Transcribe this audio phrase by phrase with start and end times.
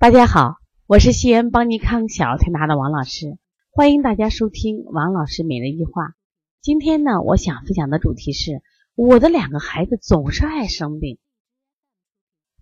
[0.00, 3.36] 大家好，我是西安邦尼康小儿推拿的王老师，
[3.68, 6.14] 欢迎大家收听王老师每日一话。
[6.60, 8.62] 今天呢，我想分享的主题是
[8.94, 11.18] 我的两个孩子总是爱生病。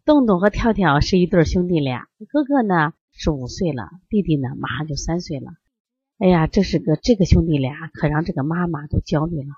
[0.06, 5.50] 洞洞和跳跳是一对兄弟俩，哥哥呢是五岁了，弟弟呢马上就三岁了。
[6.16, 9.48] 哎呀，这是个这个兄弟俩可让这个妈妈都焦虑了。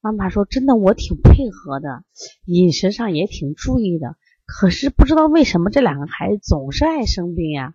[0.00, 2.02] 妈妈说：“真的，我挺配合的，
[2.44, 4.16] 饮食上也挺注意的。”
[4.52, 7.74] 可是不知道为什么这两个孩子总是爱生病呀？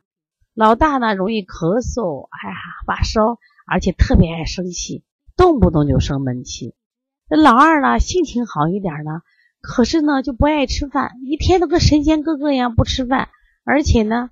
[0.54, 5.06] 老大呢容易咳嗽，哎呀发烧，而且特别爱生气，
[5.38, 6.76] 动不动就生闷气。
[7.30, 9.22] 这老二呢性情好一点呢，
[9.62, 13.30] 可是呢就不爱吃饭，一天都跟神仙哥哥一样不吃饭，
[13.64, 14.30] 而且呢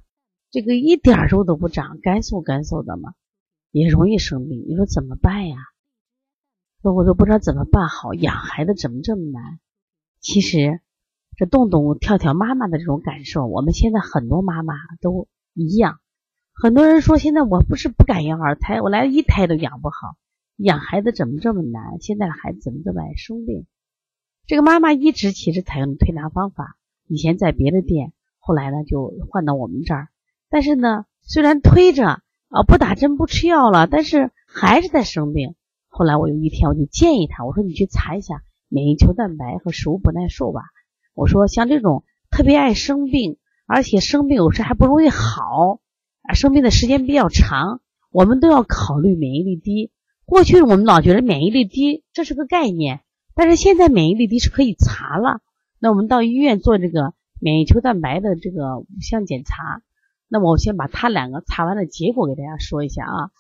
[0.52, 3.14] 这个一点肉都不长，干瘦干瘦的嘛，
[3.72, 4.66] 也容易生病。
[4.68, 5.56] 你说怎么办呀？
[6.82, 9.60] 我都不知道怎么办好，养孩子怎么这么难？
[10.20, 10.82] 其实。
[11.36, 16.00] 这动动跳跳妈妈的这种感受，我们现在很多妈妈都一样。
[16.54, 20.16] 很多人说，现在我不是不敢要二胎，我来一胎都养不好，
[20.58, 22.00] 养孩子怎么这么难？
[22.00, 23.66] 现在的孩子怎么这么爱生病？
[24.46, 26.76] 这个妈妈一直其实采用的推拿方法，
[27.08, 30.10] 以前在别的店，后来呢就换到我们这儿。
[30.50, 35.56] 但是呢，虽然推着啊不打针不吃药了，但是还是在生病。
[35.88, 40.62] 后来我有一天我就建议他，我说你去查一下免疫球蛋白和食物不耐受吧。
[41.14, 45.80] 我说像这种特别爱生病，而且生病有时还不容易好，
[46.24, 49.92] 啊，生病的时间比较长，我们都要考虑免疫力低。
[50.26, 53.02] 过去我们老觉得免疫力低这是个概念，
[53.36, 55.42] 但是现在免疫力低是可以查了。
[55.80, 59.82] 那我们到医院做这个免疫球蛋白的这个五项检查，
[60.30, 63.32] 那么我先把他两个查完的结果给大家说一下啊。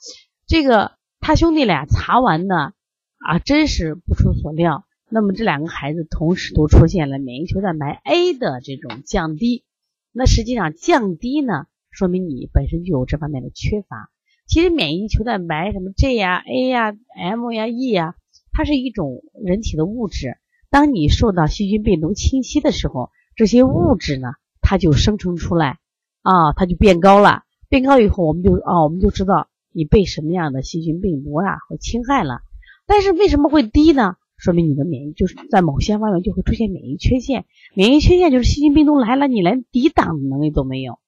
[0.45, 2.73] 这个他兄弟俩查完的
[3.17, 4.83] 啊，真是不出所料。
[5.13, 9.63] 那么这两个孩子同时都出现了免疫球蛋白 A 的这种降低，
[10.11, 14.09] 那实际上降低呢，说明你本身就有这方面的缺乏。
[14.47, 18.15] 其实免疫球蛋白什么 G 呀、A 呀、M 呀、E 呀，
[18.51, 20.35] 它是一种人体的物质。
[20.71, 24.29] 当你受到细菌、病毒侵袭的时候，这些物质呢，
[24.61, 25.77] 它就生成出来
[26.23, 27.43] 啊，它就变高了。
[27.69, 32.41] 变高以后，我们就啊，我们就知道你被什么样的细菌、病毒啊和侵害了。
[32.87, 34.15] 但是为什么会低呢？
[34.43, 37.45] 说明你的免疫就是在某些方面就会出现免疫缺陷，
[37.75, 40.99] 免疫缺陷就是细菌病毒来了，你连抵挡的能力都没有。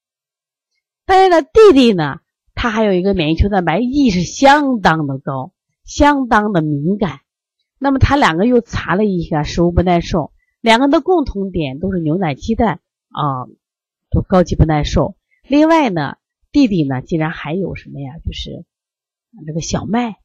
[1.05, 2.21] 但是呢，弟弟呢，
[2.53, 5.51] 他还有一个免疫球蛋白 E 是相当的高，
[5.83, 7.19] 相当的敏感。
[7.77, 10.31] 那么他两个又查了一下食物不耐受，
[10.61, 12.79] 两个的共同点都是牛奶、鸡蛋
[13.09, 13.51] 啊，
[14.11, 15.17] 都高级不耐受。
[15.45, 16.15] 另外呢，
[16.53, 18.13] 弟弟呢竟然还有什么呀？
[18.25, 18.63] 就是
[19.45, 20.15] 这个小麦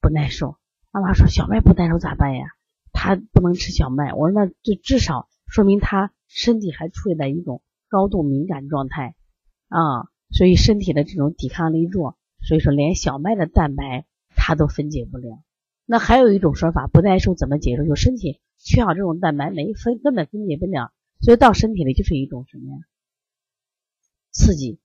[0.00, 0.54] 不耐受。
[0.92, 2.44] 妈妈说：“小麦不耐受咋办呀？
[2.92, 9.14] 他不能吃小麦。”我说：“那就至少说明他身体还处在一种高度敏感状态
[9.68, 14.04] 啊，所以身体的这种抵抗力弱，所以说连小麦的蛋白
[14.36, 15.42] 他都分解不了。
[15.86, 17.86] 那还有一种说法，不耐受怎么解释？
[17.86, 20.92] 就身体缺少这种蛋白，没分根本分解不了，
[21.22, 22.76] 所以到身体里就是一种什么呀？
[24.30, 24.78] 刺激。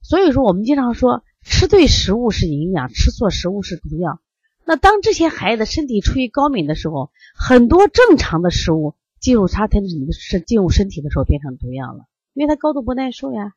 [0.00, 4.22] 所以说我们经常说，吃对食物是营养，吃错食物是毒药。”
[4.70, 12.04] 那当这些孩子身体处于高敏的时候，很多正常的食物进入他身体是进入身体的时候变成毒药了，
[12.34, 13.54] 因为他高度不耐受呀，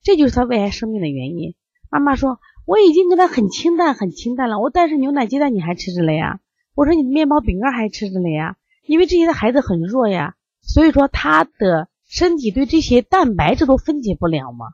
[0.00, 1.56] 这就是他胃癌生病的原因。
[1.90, 6.38] 妈妈说我已经给他很清淡很清淡了，我但是牛奶鸡蛋你还吃着了呀？
[6.76, 8.56] 我说你面包饼干还吃着了呀？
[8.86, 14.66] 因为这些的孩子很弱呀，所以说他的身体对这些蛋白质都分解不了嘛。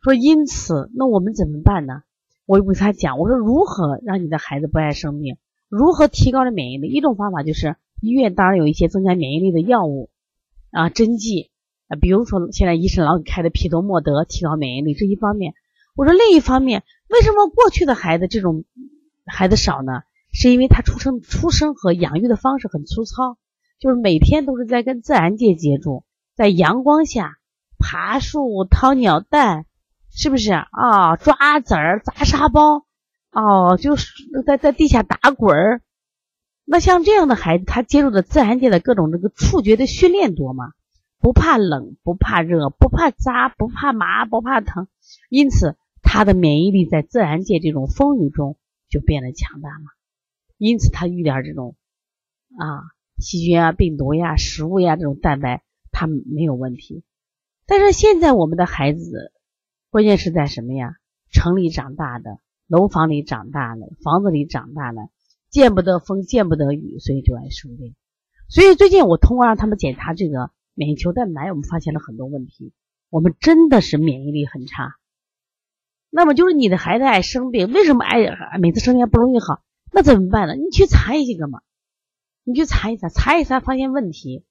[0.00, 2.04] 说因此那我们怎么办呢？
[2.52, 5.38] 我就给他讲，我说如何让你的孩子不爱生病，
[5.70, 6.88] 如何提高了免疫力？
[6.88, 10.10] 一种方法就是医院当然有一些增加免疫力的药物
[10.70, 11.50] 啊，针剂
[11.88, 15.54] 啊，比如说现在医生老给开的匹多莫德，提高免疫力，这一方面。
[15.96, 18.66] 我说另一方面，为什么过去的孩子这种
[19.24, 20.02] 孩子少呢？
[20.30, 23.38] 是因为他出生出生和养育的方式很粗糙，
[23.80, 26.04] 就是每天都是在跟自然界接触，
[26.36, 27.38] 在阳光下
[27.78, 29.64] 爬树、掏鸟蛋。
[30.14, 31.16] 是不是啊？
[31.16, 32.84] 抓子儿、砸沙包，
[33.30, 34.12] 哦，就是
[34.46, 35.80] 在在地下打滚儿。
[36.64, 40.72] 那像这样的孩子，他接触的自然界的各种这个触觉的训练多吗？
[41.18, 44.86] 不怕冷，不怕热，不怕扎，不怕麻，不怕疼，
[45.30, 48.58] 因此他的免疫力在自然界这种风雨中
[48.90, 49.84] 就变得强大了。
[50.58, 51.74] 因此他遇点这种
[52.58, 52.84] 啊
[53.18, 57.02] 细菌啊、病毒呀、食物呀这种蛋白，他没有问题。
[57.66, 59.32] 但是现在我们的孩子。
[59.92, 60.96] 关键是在什么呀？
[61.30, 65.10] 城里长大的，楼房里长大的，房子里长大的，
[65.50, 67.94] 见不得风，见不得雨，所以就爱生病。
[68.48, 72.72] 所以最近我通过让他们检查这个免疫球蛋白，我们发现了很多问题。
[73.10, 74.94] 我们真的是免疫力很差。
[76.08, 78.16] 那么就是你的孩子爱生病，为什么爱
[78.58, 79.60] 每次生病不容易好？
[79.92, 80.54] 那怎么办呢？
[80.54, 81.60] 你去查一个嘛，
[82.44, 84.46] 你去查一查，查一查发现问题，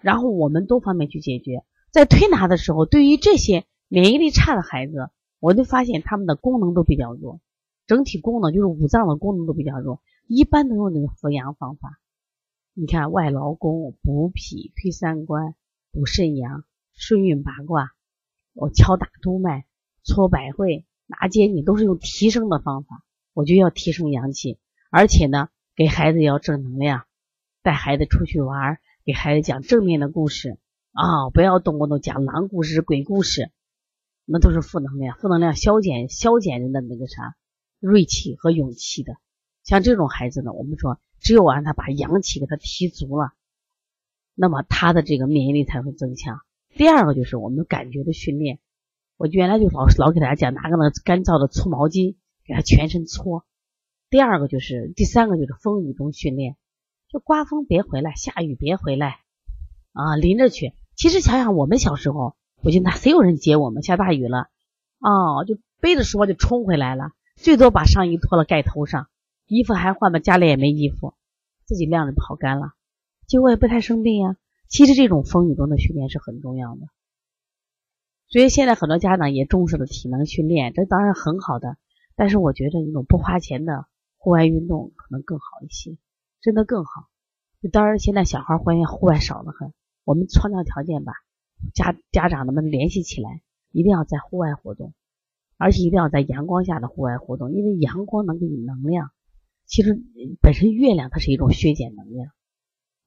[0.00, 1.64] 然后我们多方面去解决。
[1.90, 3.64] 在推拿的时候，对于这些
[3.94, 5.08] 免疫力差的孩子，
[5.38, 7.38] 我就发现他们的功能都比较弱，
[7.86, 12.00] 整体功能就是五脏的功能都比较弱，一般都用那个扶阳方法。
[12.72, 15.54] 你看外劳宫、补脾、推三关、
[15.92, 17.92] 补肾阳、顺运八卦，
[18.52, 19.64] 我敲打督脉、
[20.02, 20.84] 搓百会。
[21.06, 24.58] 拿肩你都是用提升的方法，我就要提升阳气，
[24.90, 27.04] 而且呢，给孩子要正能量，
[27.62, 30.58] 带孩子出去玩，给孩子讲正面的故事
[30.90, 33.52] 啊，不要动不动讲狼故事、鬼故事，
[34.24, 37.36] 那都是负能量，负能量消减消减人的那个啥
[37.80, 39.16] 锐气和勇气的。
[39.62, 43.32] 像这种孩子呢，我们说只有让他把阳气给他提足了，
[44.34, 46.40] 那么他的这个免疫力才会增强。
[46.76, 48.58] 第二个就是我们感觉的训练。
[49.16, 53.46] 我原来就老老给大家讲，拿个那干燥的粗毛巾给他全身搓。
[54.10, 56.56] 第二个就是，第三个就是风雨中训练，
[57.08, 59.20] 就刮风别回来，下雨别回来
[59.92, 60.72] 啊，淋着去。
[60.96, 63.82] 其实想想我们小时候，我就那谁有人接我们？
[63.82, 64.48] 下大雨了，
[64.98, 69.08] 哦，就背着书包就冲回来了，最多把上衣脱了盖头上，
[69.46, 71.12] 衣服还换吧，家里也没衣服，
[71.66, 72.72] 自己晾着跑干了，
[73.26, 74.36] 结果也不太生病呀。
[74.66, 76.80] 其实这种风雨中的训练是很重要的。
[78.28, 81.76] 所以现在很多家长也重视了体能训练，这当然很好的。
[82.16, 83.84] 但是我觉得那种不花钱的
[84.16, 85.98] 户外运动可能更好一些，
[86.40, 87.08] 真的更好。
[87.70, 89.74] 当然现在小孩欢迎户外少得很，
[90.04, 91.12] 我们创造条件吧，
[91.72, 93.40] 家家长们联系起来，
[93.70, 94.92] 一定要在户外活动，
[95.56, 99.10] 而且一定要在阳光下的户外活动，因为阳光能给你能量。
[99.66, 99.98] 其实
[100.42, 102.30] 本身月亮它是一种削减能量，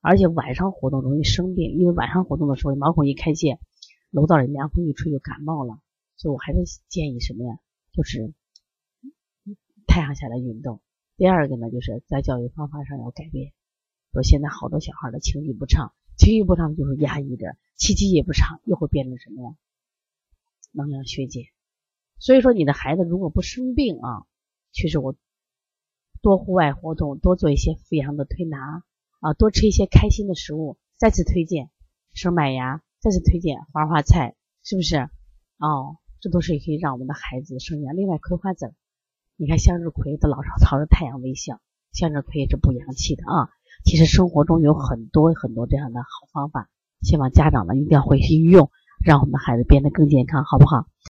[0.01, 3.59] 而且晚上活动容易生病，因为晚上活动的时候毛孔一开泄。
[4.09, 5.81] 楼道里凉风一吹就感冒了，
[6.15, 7.59] 所以我还是建议什么呀？
[7.91, 8.33] 就是
[9.85, 10.79] 太阳下的运动。
[11.17, 13.51] 第二个呢，就是在教育方法上要改变。
[14.13, 19.55] 说现在好多小孩的情绪不畅，情绪不畅就是压抑着，气机也不畅，又会变成什么呀？
[20.71, 21.45] 能量削减。
[22.19, 24.25] 所以说你的孩子如果不生病啊，
[24.71, 25.15] 其实我
[26.21, 28.83] 多户外活动，多做一些扶阳的推拿
[29.19, 30.77] 啊，多吃一些开心的食物。
[30.97, 31.69] 再次推荐
[32.13, 32.83] 生麦芽。
[32.99, 34.97] 再次推荐花花菜，是不是？
[35.59, 37.95] 哦，这都是可以让我们的孩子生阳。
[37.95, 38.73] 另外，葵花籽，
[39.35, 41.61] 你看向日葵的老朝朝着太阳微笑，
[41.93, 43.53] 向日葵是补阳气的啊。
[43.83, 46.69] 其实生活中有很多很多这样的好方法，
[47.01, 48.69] 希望家长呢一定要回去用，
[49.05, 50.87] 让我们的孩子变得更健康，好不好？